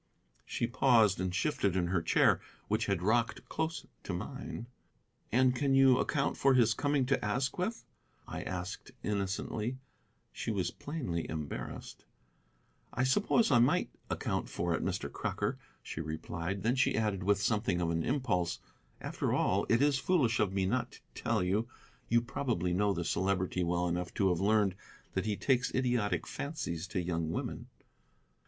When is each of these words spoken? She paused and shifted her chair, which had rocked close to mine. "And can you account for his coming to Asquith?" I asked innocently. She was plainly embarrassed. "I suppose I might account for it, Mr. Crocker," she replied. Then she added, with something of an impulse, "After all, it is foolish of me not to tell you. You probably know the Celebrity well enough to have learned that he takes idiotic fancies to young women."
She 0.47 0.65
paused 0.65 1.19
and 1.19 1.31
shifted 1.31 1.75
her 1.75 2.01
chair, 2.01 2.41
which 2.67 2.87
had 2.87 3.03
rocked 3.03 3.47
close 3.49 3.85
to 4.01 4.13
mine. 4.13 4.65
"And 5.31 5.55
can 5.55 5.75
you 5.75 5.99
account 5.99 6.37
for 6.37 6.55
his 6.55 6.73
coming 6.73 7.05
to 7.05 7.23
Asquith?" 7.23 7.85
I 8.27 8.41
asked 8.41 8.89
innocently. 9.03 9.77
She 10.31 10.49
was 10.49 10.71
plainly 10.71 11.29
embarrassed. 11.29 12.05
"I 12.91 13.03
suppose 13.03 13.51
I 13.51 13.59
might 13.59 13.91
account 14.09 14.49
for 14.49 14.73
it, 14.73 14.83
Mr. 14.83 15.07
Crocker," 15.11 15.59
she 15.83 16.01
replied. 16.01 16.63
Then 16.63 16.73
she 16.73 16.97
added, 16.97 17.21
with 17.21 17.39
something 17.39 17.79
of 17.79 17.91
an 17.91 18.01
impulse, 18.03 18.57
"After 19.01 19.33
all, 19.35 19.67
it 19.69 19.83
is 19.83 19.99
foolish 19.99 20.39
of 20.39 20.51
me 20.51 20.65
not 20.65 20.93
to 20.93 20.99
tell 21.13 21.43
you. 21.43 21.67
You 22.09 22.21
probably 22.23 22.73
know 22.73 22.91
the 22.91 23.05
Celebrity 23.05 23.63
well 23.63 23.87
enough 23.87 24.11
to 24.15 24.29
have 24.29 24.39
learned 24.39 24.73
that 25.13 25.27
he 25.27 25.37
takes 25.37 25.75
idiotic 25.75 26.25
fancies 26.25 26.87
to 26.87 26.99
young 26.99 27.29
women." 27.29 27.67